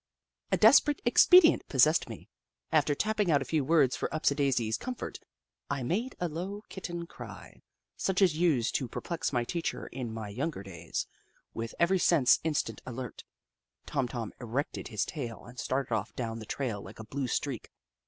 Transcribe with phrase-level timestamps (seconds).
[0.51, 2.27] A desperate expedient possessed me.
[2.71, 5.19] After tapping out a few words for Upsidaisi's com fort,
[5.69, 7.61] I made a low Kitten cry,
[7.97, 10.11] such as used to 1 8 The Book of Clever Beasts perplex my teacher in
[10.11, 11.05] my younger days.
[11.53, 13.23] With every sense instantly alert,
[13.85, 17.69] Tom Tom erected his tail and started off down the trail like a blue streak.